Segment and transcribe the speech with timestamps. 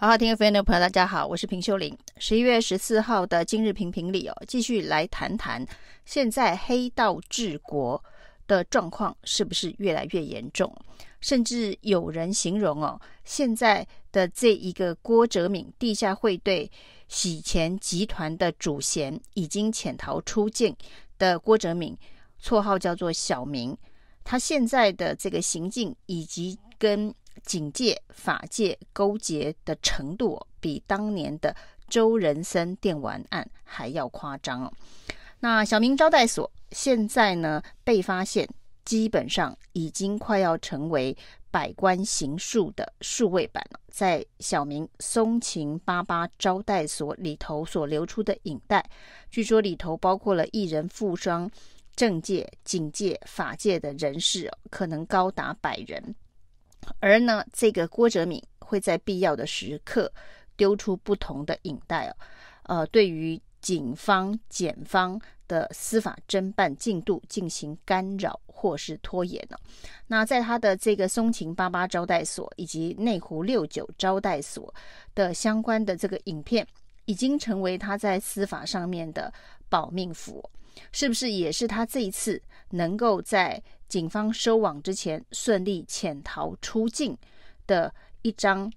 [0.00, 1.98] 好好听 FM 的朋友，大家好，我是平秀玲。
[2.18, 5.66] 十一月十四号的今日评评里哦，继续来谈谈
[6.04, 8.00] 现在黑道治国
[8.46, 10.72] 的状况是不是越来越严重？
[11.20, 16.70] 甚至有人形容哦，现在的这一个郭哲敏地下会对
[17.08, 20.76] 洗钱集团的主嫌已经潜逃出境
[21.18, 21.98] 的郭哲敏，
[22.40, 23.76] 绰号叫做小明，
[24.22, 27.12] 他现在的这个行径以及跟
[27.44, 31.54] 警界、法界勾结的程度，比当年的
[31.88, 34.72] 周仁森电玩案还要夸张。
[35.40, 38.48] 那小明招待所现在呢，被发现，
[38.84, 41.16] 基本上已经快要成为
[41.50, 43.80] 百官行述的数位版了。
[43.88, 48.84] 在小明松晴八八招待所里头所流出的影带，
[49.30, 51.50] 据说里头包括了艺人富商、
[51.96, 56.14] 政界、警界、法界的人士，可能高达百人。
[57.00, 60.12] 而呢，这个郭哲敏会在必要的时刻
[60.56, 62.16] 丢出不同的影带哦，
[62.64, 69.56] 呃，对于警方、检方的司法侦办进度进行干扰或是拖延呢。
[70.06, 74.72] 那在他的这个松晴八八招待所以及内湖六九招待所
[75.14, 76.66] 的相关的这个影片，
[77.06, 79.32] 已经成为他在司法上面的
[79.68, 80.48] 保命符，
[80.92, 87.16] 是不是也是他这一次能够在警方收网之前顺利潜逃出境
[87.66, 88.70] 的一张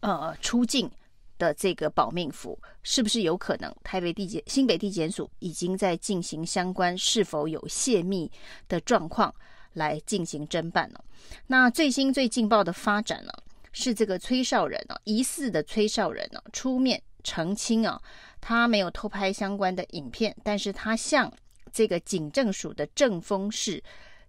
[0.00, 0.90] 呃出境
[1.38, 3.74] 的这个保命符，是不是有可能？
[3.82, 8.30] 台北地检、新北地检署已经在进行相关是否有泄密
[8.68, 9.34] 的状况
[9.74, 11.00] 来进行侦办呢。
[11.46, 13.32] 那最新最劲爆的发展呢，
[13.72, 18.00] 是这个崔少仁呢，疑似的崔少仁呢出面澄清啊，
[18.40, 21.32] 他没有偷拍相关的影片，但是他向
[21.72, 23.82] 这个警政署的政风室。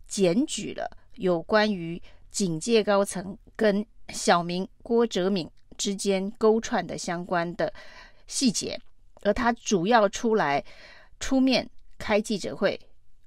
[0.09, 7.71] 检举了有关于警界高层跟小明郭哲敏之间勾串的相关的
[8.27, 8.77] 细节，
[9.21, 10.63] 而他主要出来
[11.19, 12.77] 出面开记者会，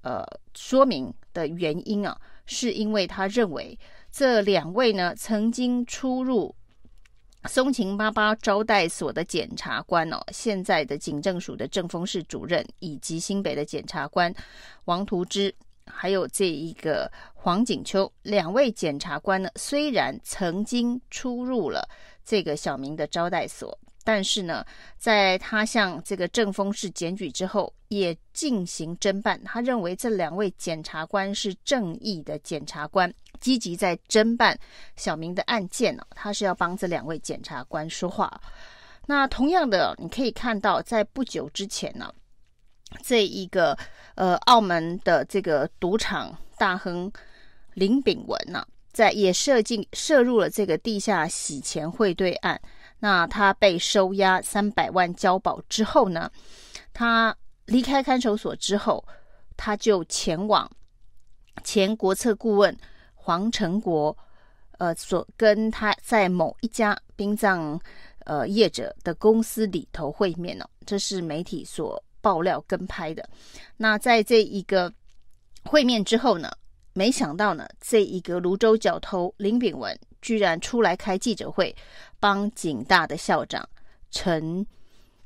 [0.02, 3.78] 呃，说明的原因啊，是因为他认为
[4.10, 6.54] 这两位呢曾经出入
[7.44, 14.34] 松晴八八招待所的检察官哦，现在的警政署的政风室主任以及新北的检察官
[14.84, 15.54] 王图之。
[15.86, 21.88] 还有这一个黄景秋两位检察官呢，虽然曾经出入了
[22.24, 24.64] 这个小明的招待所，但是呢，
[24.96, 29.42] 在他向这个正风室检举之后，也进行侦办。
[29.44, 34.58] 他认为这两位检察官是正义的检察官，积极在侦办
[34.96, 36.02] 小明的案件呢。
[36.10, 38.40] 他是要帮这两位检察官说话。
[39.06, 42.12] 那同样的，你可以看到，在不久之前呢。
[43.02, 43.76] 这一个
[44.14, 47.10] 呃，澳门的这个赌场大亨
[47.74, 52.60] 林炳文呐、啊，在也涉进涉入了这个地下洗钱汇兑案。
[53.00, 56.30] 那他被收押三百万交保之后呢，
[56.92, 57.34] 他
[57.66, 59.04] 离开看守所之后，
[59.56, 60.70] 他就前往
[61.64, 62.76] 前国策顾问
[63.14, 64.16] 黄成国
[64.78, 67.80] 呃所跟他在某一家殡葬
[68.24, 72.02] 呃业者的公司里头会面呢、这是媒体所。
[72.22, 73.28] 爆料跟拍的，
[73.76, 74.90] 那在这一个
[75.64, 76.50] 会面之后呢，
[76.94, 81.74] 没想到呢，这一个泸州角头林炳文居然出来开记者会，
[82.18, 83.68] 帮警大的校长
[84.10, 84.64] 陈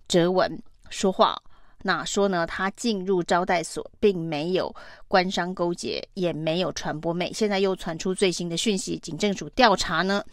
[0.08, 1.40] 哲文说话。
[1.82, 4.74] 那说呢，他进入招待所并没有
[5.06, 7.32] 官商勾结，也没有传播妹。
[7.32, 10.24] 现在又传出最新的讯息，警政署调查呢，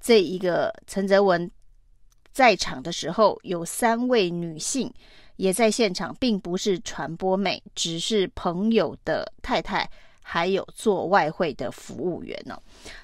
[0.00, 1.48] 这一个陈哲文
[2.32, 4.92] 在场的时候有三位女性。
[5.38, 9.88] 也在现场，并不是传播妹，只是朋友的太太，
[10.20, 12.62] 还有做外汇的服务员呢、哦。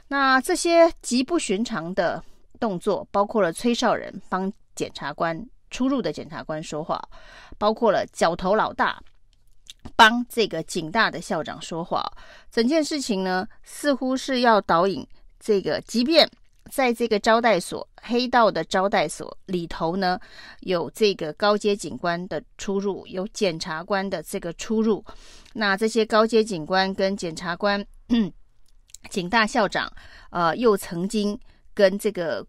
[0.09, 2.23] 那这些极不寻常的
[2.59, 7.01] 动作，包括了崔少仁帮检察官出入的检察官说话，
[7.57, 9.01] 包括了角头老大
[9.95, 12.05] 帮这个警大的校长说话。
[12.51, 15.07] 整件事情呢，似乎是要导引
[15.39, 16.29] 这个，即便。
[16.71, 20.19] 在这个招待所，黑道的招待所里头呢，
[20.61, 25.05] 有这个高阶警官的出入，有检察官的这个出入。
[25.53, 27.85] 那这些高阶警官跟检察官、
[29.11, 29.93] 警大校长，
[30.31, 31.39] 呃，又曾经
[31.75, 32.47] 跟这个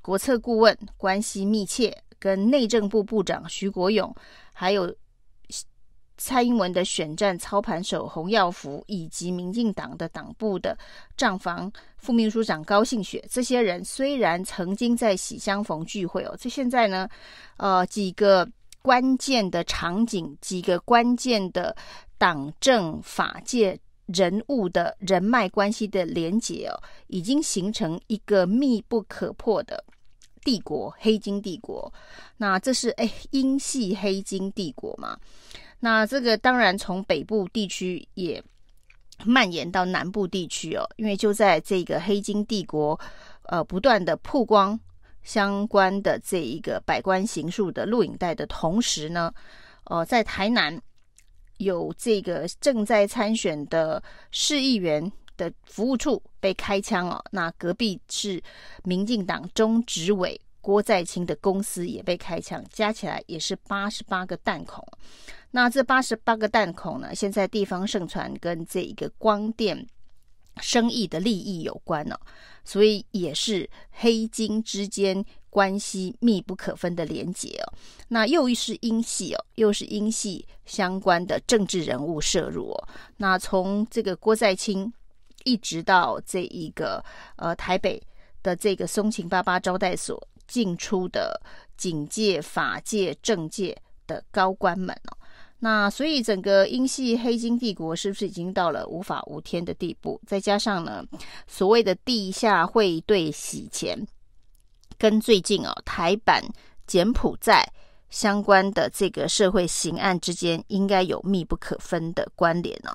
[0.00, 4.14] 国策顾问关系密切，跟内政部部长徐国勇，
[4.52, 4.94] 还有。
[6.24, 10.78] 蔡英文的选战操盘手洪耀福，以及民进党的党部的
[11.16, 17.08] 账房副秘书长高信雪，这些人虽然曾经在喜相逢聚会哦，这现在呢，
[17.56, 18.48] 呃，几个
[18.82, 21.74] 关键的场景，几个关键的
[22.16, 23.76] 党政法界
[24.06, 29.84] 人物的人脉关系的连结哦，已经形成一个密不可破的
[30.44, 31.92] 帝国黑金帝国，
[32.36, 35.16] 那这是哎英系黑金帝国嘛？
[35.80, 38.42] 那这个当然从北部地区也
[39.24, 42.98] 蔓延到南部地区哦，因为就在这个黑金帝国
[43.44, 44.78] 呃不断的曝光
[45.22, 49.32] 相关的这一个百官行述的录影带的同时呢，
[49.84, 50.80] 呃，在台南
[51.58, 54.02] 有这个正在参选的
[54.32, 55.12] 市议员
[55.42, 58.40] 的服务处被开枪哦，那隔壁是
[58.84, 64.86] 民进党中执委郭在清的公司也被开枪，加起来也是八十八个弹孔。
[65.50, 69.84] 那这八十八个弹孔呢，现在地方盛传跟这一个光电
[70.60, 72.16] 生意的利益有关哦，
[72.64, 77.72] 所以也是黑金之间关系密不可分的连结哦。
[78.08, 82.88] 那又是英系哦，又是英系相关的政治人物涉入哦。
[83.16, 84.92] 那从这个郭在清。
[85.44, 87.04] 一直到这一个
[87.36, 88.02] 呃台北
[88.42, 91.40] 的这个松晴八八招待所进出的
[91.76, 95.16] 警界、法界、政界的高官们哦，
[95.60, 100.20] 那所以整个英系黑金帝国是不是已经到了无法无天的地步？
[100.26, 101.04] 再加上呢，
[101.46, 104.06] 所谓的地下汇兑洗钱，
[104.98, 106.42] 跟最近哦台版
[106.86, 107.66] 柬埔寨
[108.10, 112.94] 相关的这个社会刑案之间，应该有密不可分的关联哦。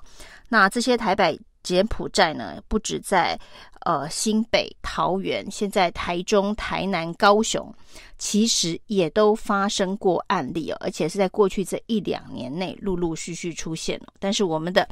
[0.50, 1.36] 那这些台版。
[1.62, 3.38] 柬埔寨呢，不止在
[3.80, 7.74] 呃新北、桃园，现在台中、台南、高雄，
[8.16, 14.06] 其实也都发生过案例哦，而且是在过去这一两年内陆陆续续出现了。
[14.18, 14.88] 但是我们的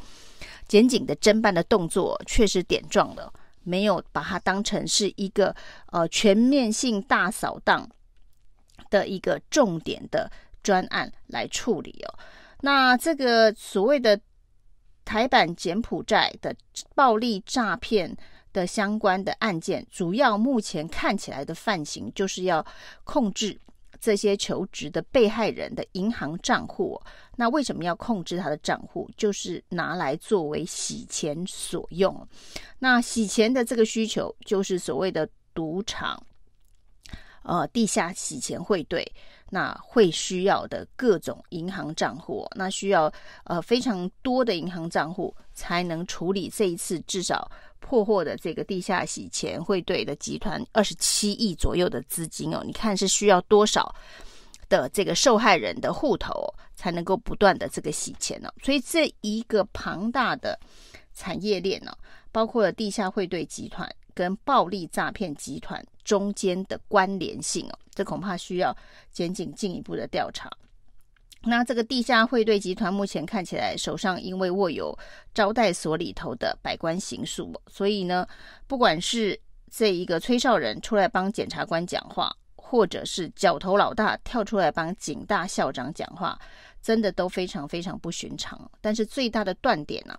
[0.68, 5.54] 检警的侦办的动作确实点状了，没有把它当成是一个
[5.92, 7.88] 呃全面性大扫荡
[8.90, 10.30] 的一个重点的
[10.62, 12.18] 专案来处理哦。
[12.60, 14.20] 那这个所谓的。
[15.06, 16.54] 台版柬埔寨的
[16.94, 18.14] 暴力诈骗
[18.52, 22.66] 的相关的案件，主要目前看起来的犯行就是要
[23.04, 23.58] 控制
[24.00, 27.00] 这些求职的被害人的银行账户。
[27.36, 29.08] 那为什么要控制他的账户？
[29.16, 32.26] 就是拿来作为洗钱所用。
[32.80, 36.20] 那洗钱的这个需求，就是所谓的赌场。
[37.46, 39.06] 呃，地下洗钱汇兑，
[39.50, 43.12] 那会需要的各种银行账户，那需要
[43.44, 47.48] 呃非常多的银行账户才能处理这一次至少
[47.78, 52.64] 破获的这个地下洗钱汇兑的集团二十七亿左右的资金哦。
[52.66, 53.94] 你看是需要多少
[54.68, 58.52] 的这个受害人的户头才能够不断的这个洗钱呢？
[58.60, 60.58] 所以这一个庞大的
[61.14, 61.96] 产业链呢，
[62.32, 63.88] 包括了地下汇兑集团。
[64.16, 68.74] 跟暴力诈骗集团中间的关联性哦，这恐怕需要
[69.12, 70.50] 检警进一步的调查。
[71.42, 74.98] 那这个地下汇兑集团目前看起来手上因为握有
[75.34, 78.26] 招待所里头的百官行述，所以呢，
[78.66, 79.38] 不管是
[79.70, 86.40] 这一个崔少人出来帮检察官讲话，或者是角头老大跳出来帮警大校长讲话，
[86.80, 88.58] 真的都非常非常不寻常。
[88.80, 90.18] 但是最大的断点呢、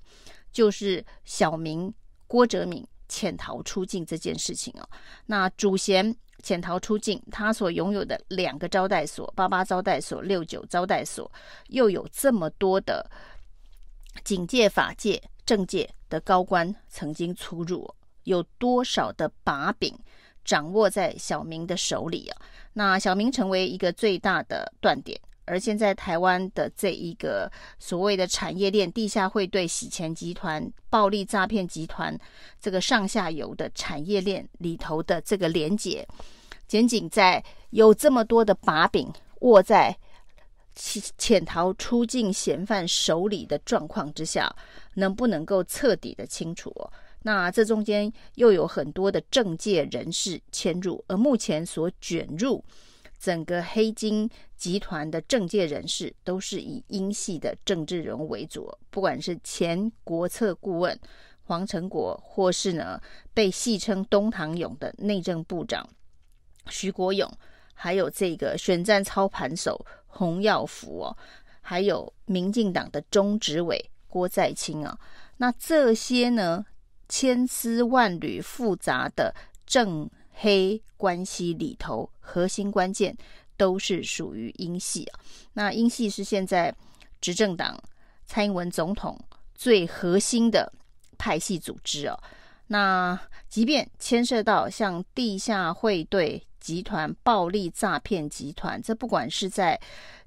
[0.52, 1.92] 就是小明
[2.28, 2.88] 郭哲敏。
[3.08, 4.90] 潜逃出境这件事情哦，
[5.26, 11.32] 那主嫌潜逃出境，他所拥有的两个招待所，八八招待所、六九招待所，
[11.68, 13.10] 又有这么多的
[14.24, 17.90] 警界、法界、政界的高官曾经出入，
[18.24, 19.98] 有多少的把柄
[20.44, 22.42] 掌握在小明的手里啊？
[22.74, 25.20] 那小明成为一个最大的断点。
[25.48, 27.50] 而现在台湾的这一个
[27.80, 32.16] 所谓的产业链、地下会对、洗钱集团、暴力诈骗集团，
[32.60, 36.06] 这个上下游的产业链里头的这个连结，
[36.68, 39.98] 仅仅在有这么多的把柄握在
[40.76, 44.54] 潜逃出境嫌犯手里的状况之下，
[44.96, 46.72] 能不能够彻底的清楚？
[47.24, 52.64] 那这中间又有很多的政界人士牵入，而目前所卷入。
[53.20, 61.00] 整个黑金集团的政界人士都是以英系的政治人物为主，不管是前国策顾问
[61.44, 63.00] 黄成国，或是呢
[63.34, 65.88] 被戏称“东堂勇”的内政部长
[66.70, 67.32] 徐国勇，
[67.74, 71.18] 还有这个选战操盘手洪耀福哦，
[71.62, 75.00] 还有民进党的中执委郭在清啊，
[75.38, 76.66] 那这些呢
[77.08, 79.34] 千丝万缕复杂的
[79.66, 80.10] 政。
[80.40, 83.18] 黑关系里头，核心关键
[83.58, 85.20] 都是属于英系啊。
[85.54, 86.74] 那英系是现在
[87.20, 87.78] 执政党
[88.26, 89.20] 蔡英文总统
[89.56, 90.72] 最核心的
[91.18, 92.18] 派系组织哦。
[92.68, 99.80] 那即便牵涉到像地下会对集团、暴力诈骗集团，这不管是在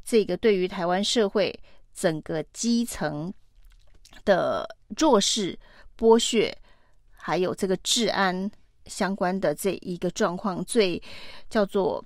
[0.05, 1.59] 这个对于台湾社会
[1.95, 3.33] 整个基层
[4.25, 4.69] 的
[4.99, 5.59] 弱势
[5.97, 6.55] 剥削，
[7.13, 8.51] 还有这个治安。
[8.87, 11.01] 相关的这一个状况，最
[11.49, 12.05] 叫做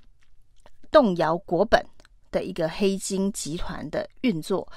[0.95, 1.85] 动摇国本
[2.31, 4.71] 的一个黑金集团的运作，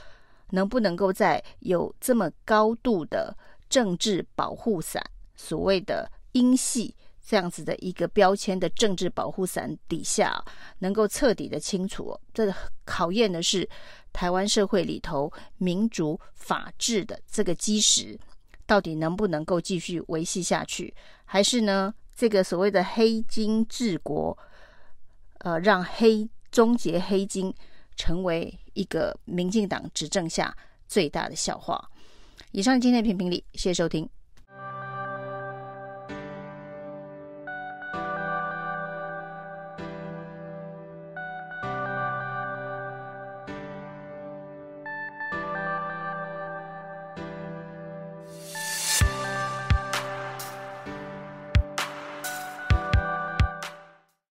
[0.49, 3.37] 能不能够在有这么高度的
[3.69, 4.99] 政治保护伞，
[5.35, 10.43] 所谓的英系这样子的一个标签的政治保护伞底下，
[10.79, 12.19] 能够彻底的清除？
[12.33, 12.51] 这
[12.83, 13.69] 考验的是
[14.11, 18.19] 台湾社会里头民主法治的这个基石。
[18.65, 20.91] 到底能不能够继续维系下去，
[21.25, 21.93] 还是呢？
[22.15, 24.35] 这个所谓的黑金治国，
[25.39, 27.53] 呃，让黑终结黑金
[27.95, 30.55] 成为一个民进党执政下
[30.87, 31.89] 最大的笑话。
[32.51, 34.07] 以上今天的评评理，谢谢收听。